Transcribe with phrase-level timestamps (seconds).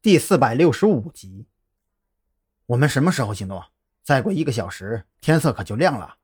[0.00, 1.46] 第四百六十五集。
[2.66, 3.60] 我们什么时候行动？
[4.04, 6.18] 再过一个小时，天色可就亮了。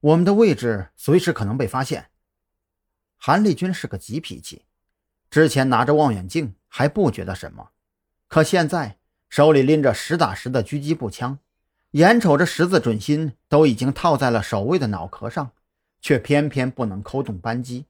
[0.00, 2.10] 我们的位置随时可能被发现。
[3.16, 4.64] 韩立军是个急脾气，
[5.30, 7.70] 之前拿着望远镜还不觉得什么，
[8.26, 8.98] 可现在
[9.28, 11.38] 手里拎着实打实的狙击步枪，
[11.92, 15.52] 眼瞅着十字准心都已经套在了守卫的脑壳上，
[16.00, 17.86] 却偏偏不能扣动扳机，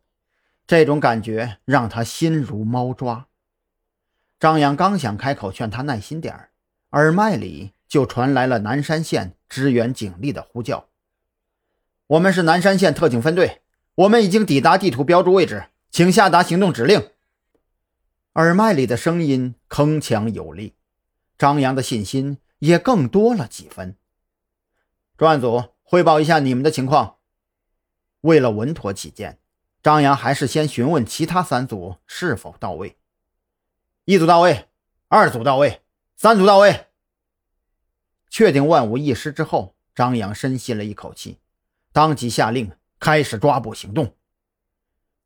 [0.67, 3.29] 这种感觉让他心如猫抓。
[4.43, 6.51] 张扬刚想开口劝他耐心点儿，
[6.91, 10.89] 耳麦里就传来了南山县支援警力的呼叫
[12.09, 13.63] ：“我们是南山县特警分队。”
[13.95, 17.11] 我们已经抵达地图标注位置，请下达行动指令。
[18.33, 20.75] 耳麦里的声音铿锵有力，
[21.39, 23.97] 张扬的信心也更多了几分。
[25.17, 27.19] 专案组汇报一下你们的情况。
[28.23, 29.39] 为了稳妥起见，
[29.85, 32.97] 张扬还是先询问其他三组是否到位。
[34.05, 34.69] 一组到位，
[35.09, 35.83] 二组到位，
[36.17, 36.87] 三组到位。
[38.29, 41.39] 确定万无一失之后，张扬深吸了一口气，
[41.93, 42.73] 当即下令。
[43.03, 44.15] 开始抓捕行动。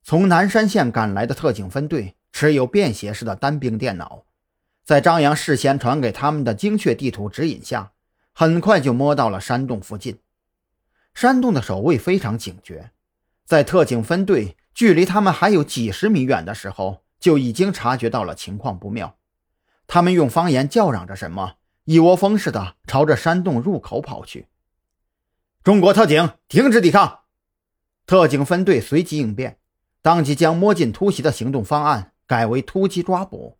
[0.03, 4.25] 从南山县赶来的特警分队持有便携式的单兵电脑，
[4.83, 7.92] 在张扬事先传给他们的精确地图指引下，
[8.33, 10.20] 很快就摸到了山洞附近。
[11.12, 12.92] 山洞的守卫非常警觉，
[13.45, 19.17] 在特警分队距离他们还有几十米远的时候，就已经察觉到了情况不妙。
[19.86, 24.48] 他们用方言叫嚷着什么，一窝蜂似的朝着山洞入口跑去。
[25.62, 27.20] 中国特警，停止抵抗！
[28.06, 29.58] 特警分队随即应变，
[30.03, 33.58] 当即将摸进突袭的行动方案改为突击抓捕。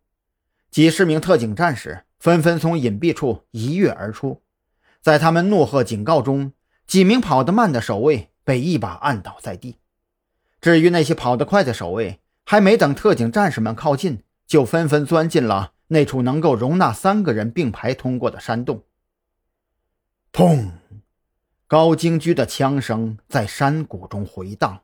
[0.71, 4.41] 几十名特警战士纷纷从隐蔽处一跃而出，
[5.01, 6.53] 在他们怒喝警告中，
[6.85, 9.77] 几名跑得慢的守卫被一把按倒在地。
[10.59, 12.19] 至于那些跑得快的守卫，
[12.49, 18.85] 还没等特警战士们靠近，就纷纷钻进了那处能够容纳三个人并排通过的山洞。
[20.31, 20.71] 砰！
[21.67, 24.79] 高精居的枪声在山谷中回荡。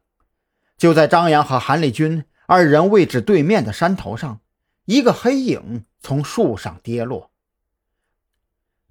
[0.77, 4.41] 就在张扬和韩立军二人位置对面的山头上，
[4.83, 7.31] 一个黑影从树上跌落。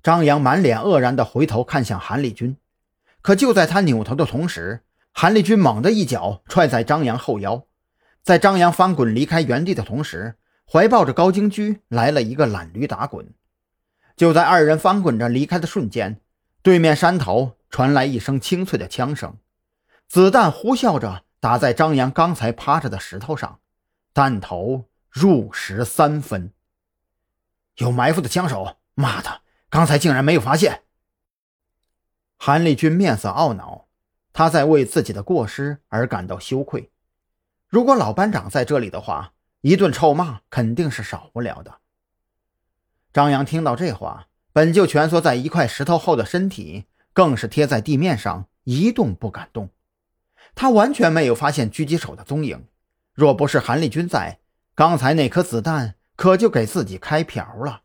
[0.03, 2.57] 张扬满脸愕然地回头看向韩立军，
[3.21, 4.83] 可就在他扭头的同时，
[5.13, 7.67] 韩立军猛地一脚踹在张扬后腰，
[8.23, 13.33] 在张扬翻滚离开原地的同时，怀抱着高京居来了一个懒驴打滚。
[14.17, 16.21] 就在二人翻滚着离开的瞬间，
[16.63, 17.57] 对面山头。
[17.73, 19.39] 传来一声清脆的枪声，
[20.07, 23.61] 子弹呼啸着打在张扬刚才趴着的石头上，
[24.13, 26.53] 弹头入石三分。
[27.77, 28.77] 有埋伏的枪手！
[28.93, 29.41] 妈的，
[29.71, 30.83] 刚才竟然没有发现！
[32.37, 33.87] 韩立军面色懊恼，
[34.35, 36.92] 他在为自己的过失而感到羞愧。
[37.73, 41.79] 如果老班长在这里的话，一顿臭骂肯定是少不了的。
[43.15, 46.85] 张扬听到这话，本就蜷缩在一块石头后的身体。
[47.15, 49.69] 更是贴在地面上一动不敢动，
[50.55, 52.67] 他完全没有发现狙击手的踪影。
[53.13, 54.39] 若不是韩立军在，
[54.75, 57.83] 刚才那颗子弹可就给自己开瓢了。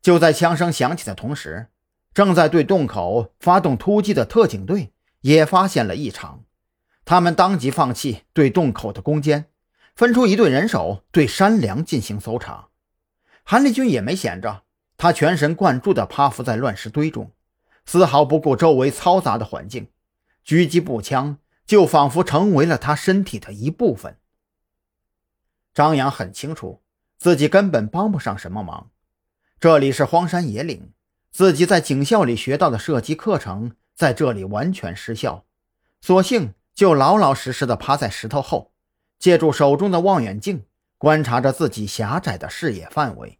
[0.00, 1.70] 就在枪声响起的同时，
[2.14, 6.44] 正在对洞口发动突击的特警队也发现了异常，
[7.10, 9.46] 他们当即放弃对洞口的攻坚，
[9.96, 12.68] 分出一队人手对山梁进行搜查。
[13.42, 14.62] 韩立军也没闲着，
[14.96, 17.32] 他全神贯注地趴伏在乱石堆中。
[17.84, 19.88] 丝毫不顾周围嘈杂的环境，
[20.46, 24.16] 狙击步枪就仿佛成为了他身体的一部分。
[25.74, 26.80] 张扬很清楚，
[27.18, 28.88] 自己根本帮不上什么忙。
[29.58, 30.92] 这里是荒山野岭，
[31.32, 35.44] 自己在警校里学到的射击课程在这里完全失效，
[36.00, 38.72] 索性就老老实实的趴在石头后，
[39.18, 40.64] 借助手中的望远镜
[40.96, 43.38] 观察着自己狭窄的视野范围。